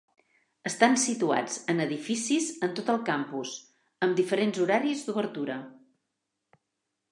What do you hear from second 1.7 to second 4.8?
en edificis en tot el campus amb diferents